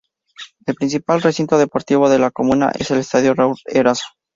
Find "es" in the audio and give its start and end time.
2.73-2.89